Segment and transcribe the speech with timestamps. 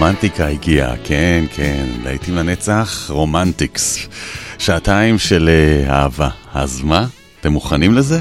[0.00, 4.08] הרומנטיקה הגיעה, כן, כן, להיטים לנצח, romantics.
[4.58, 6.28] שעתיים של אה, אהבה.
[6.54, 7.06] אז מה?
[7.40, 8.20] אתם מוכנים לזה?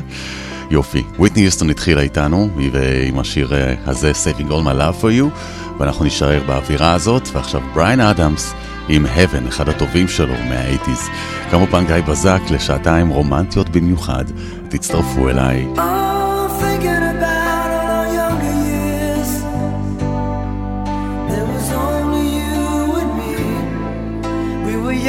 [0.72, 1.04] יופי.
[1.18, 5.40] וויטני יוסטון התחילה איתנו, ועם השיר אה, הזה, Saving All My Love For You,
[5.80, 8.54] ואנחנו נשאר באווירה הזאת, ועכשיו בריין אדמס
[8.90, 11.10] עם Heaven, אחד הטובים שלו מהאייטיז.
[11.52, 14.26] כמובן גיא בזק לשעתיים רומנטיות במיוחד.
[14.70, 15.66] תצטרפו אליי.
[15.76, 15.99] Oh.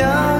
[0.00, 0.39] young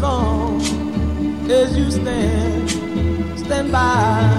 [0.00, 0.60] long
[1.50, 2.70] as you stand,
[3.38, 4.37] stand by.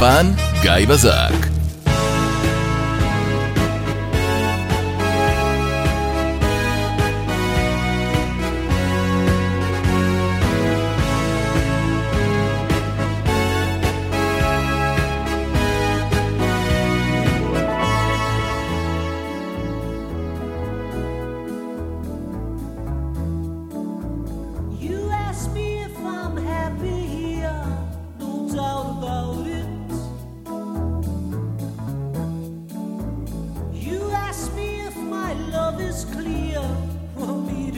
[0.00, 0.26] באולפן,
[0.62, 1.19] גיא בזק.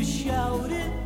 [0.02, 1.01] shouted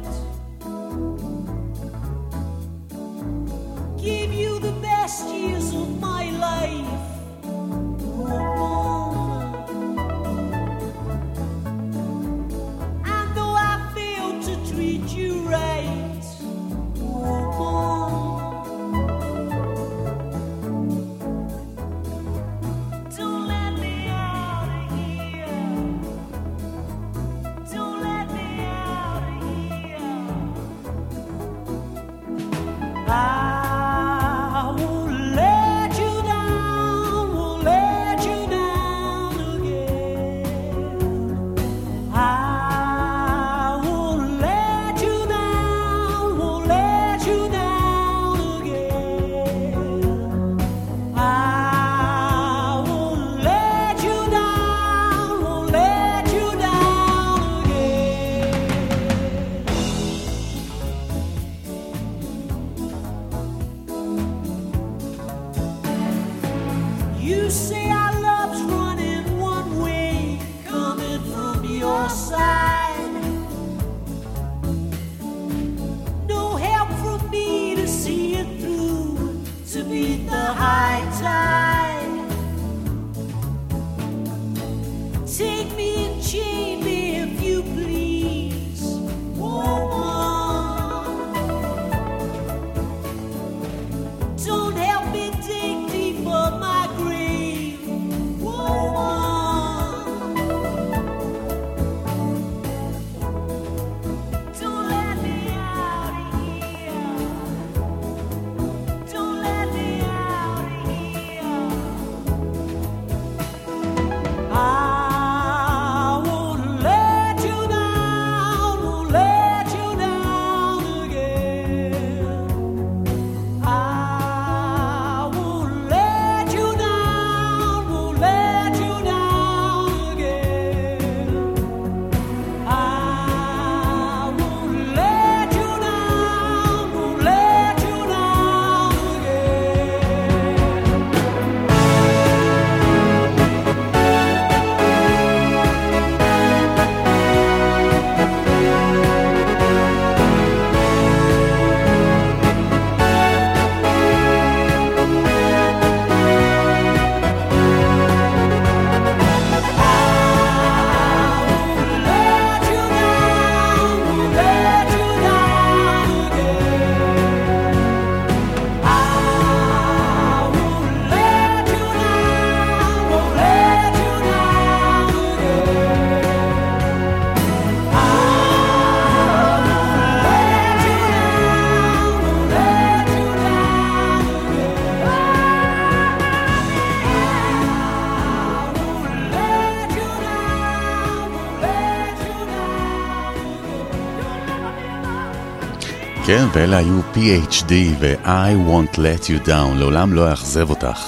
[196.57, 200.99] ואלה היו PhD ו-I won't let you down, לעולם לא אאכזב אותך.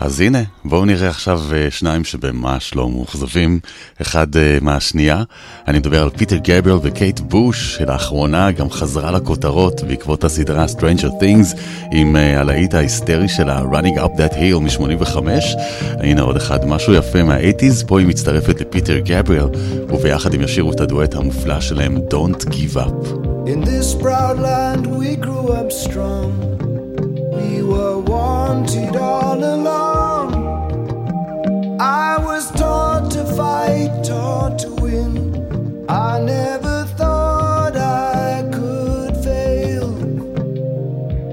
[0.00, 3.60] אז הנה, בואו נראה עכשיו אה, שניים שבמש לא מאוכזבים,
[4.02, 5.22] אחד אה, מהשנייה.
[5.68, 11.58] אני מדבר על פיטר גבריאל וקייט בוש, שלאחרונה גם חזרה לכותרות בעקבות הסדרה Stranger Things,
[11.92, 15.18] עם אה, הלהיט ההיסטרי שלה, Running Up That Hill מ-85.
[15.98, 19.48] הנה עוד אחד, משהו יפה מה-80's, פה היא מצטרפת לפיטר גבריאל,
[19.88, 23.33] וביחד הם ישירו את הדואט המופלא שלהם, Don't Give Up.
[23.46, 26.32] In this proud land we grew up strong.
[27.36, 30.28] We were wanted all along.
[31.78, 35.86] I was taught to fight, taught to win.
[35.90, 39.90] I never thought I could fail.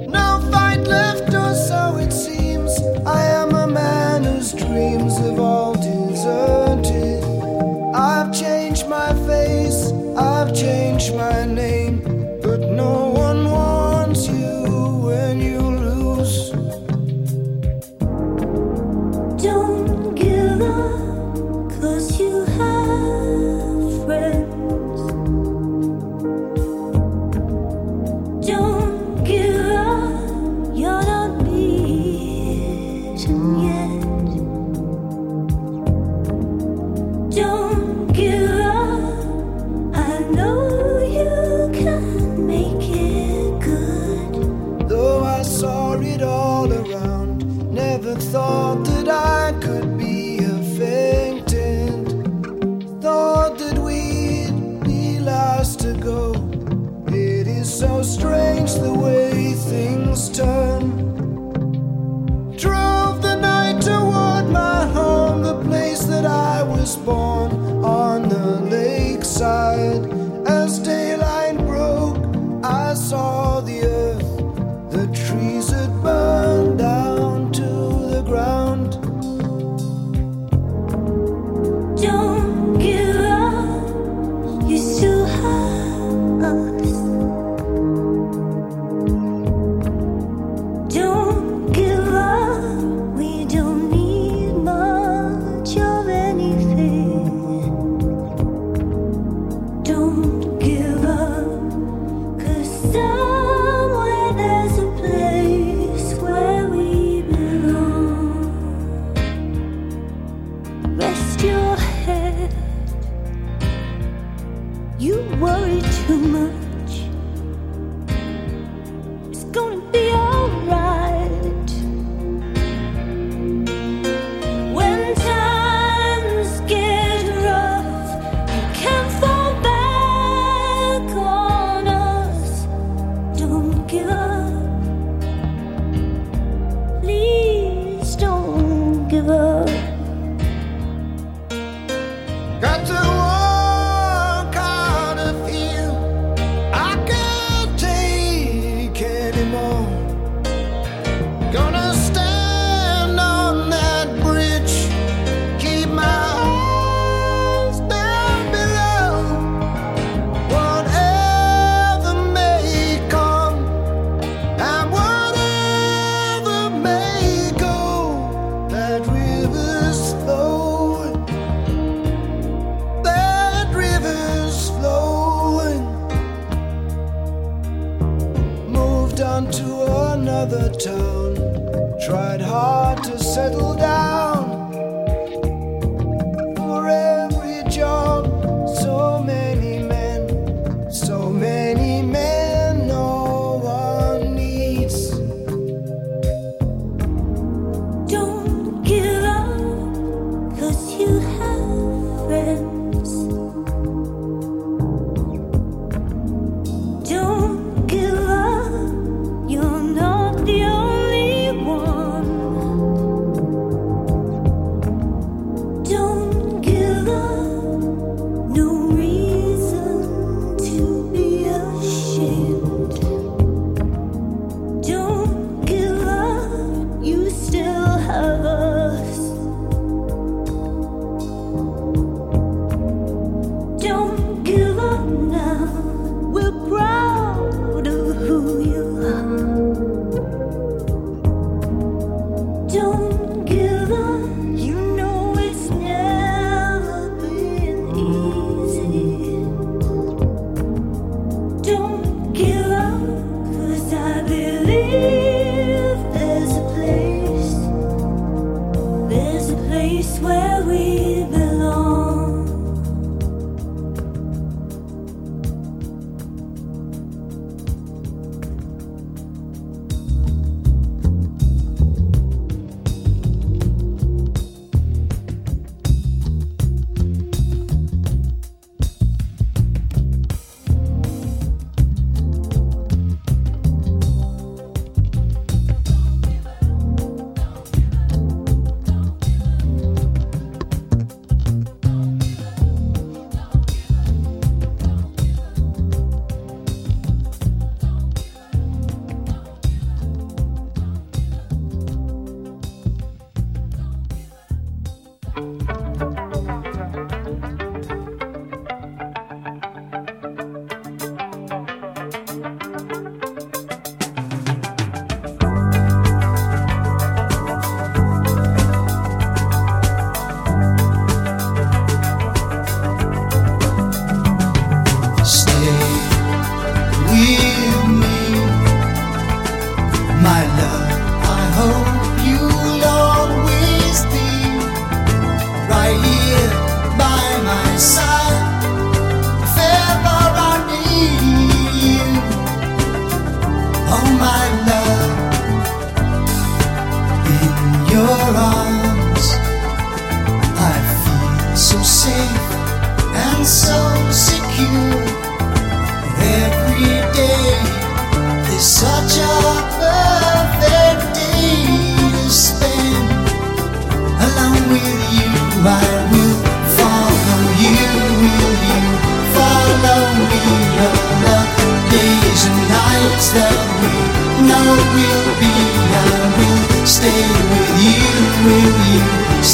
[0.09, 2.77] No fight left, or so it seems.
[3.05, 7.23] I am a man whose dreams have all deserted.
[7.95, 11.70] I've changed my face, I've changed my name,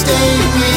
[0.08, 0.77] stay with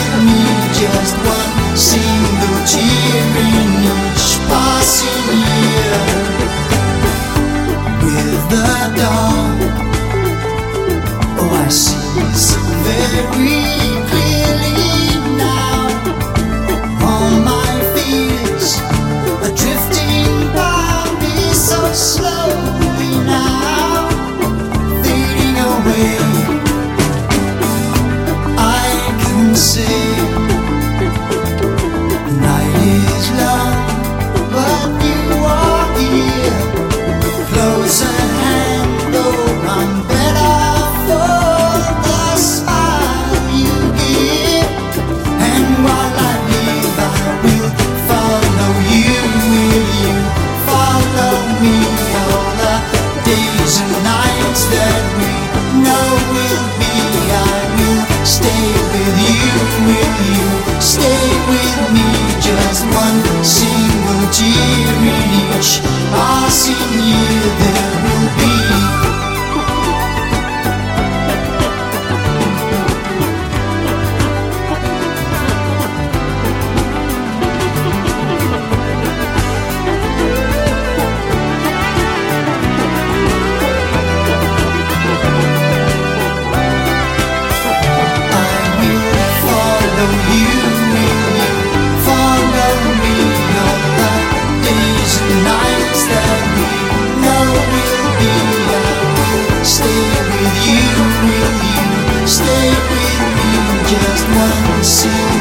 [104.83, 105.40] see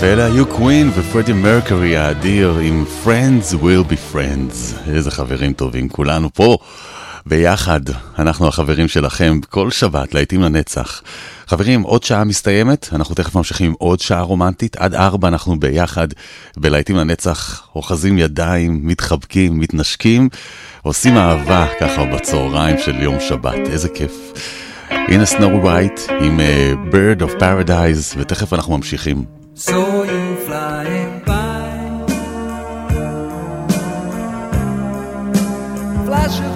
[0.00, 4.90] ואלה היו קווין ופרדי מרקורי האדיר עם Friends will be friends.
[4.90, 6.58] איזה חברים טובים, כולנו פה
[7.26, 7.80] ביחד.
[8.18, 11.02] אנחנו החברים שלכם כל שבת, להיטים לנצח.
[11.46, 14.76] חברים, עוד שעה מסתיימת, אנחנו תכף ממשיכים עם עוד שעה רומנטית.
[14.76, 16.08] עד ארבע אנחנו ביחד
[16.56, 20.28] בלהיטים לנצח, אוחזים ידיים, מתחבקים, מתנשקים,
[20.82, 23.58] עושים אהבה ככה בצהריים של יום שבת.
[23.70, 24.32] איזה כיף.
[24.90, 29.35] הנה סנואו ווייט עם uh, Bird of Paradise, ותכף אנחנו ממשיכים.
[29.58, 32.04] Saw you flying by.
[36.04, 36.55] Flash of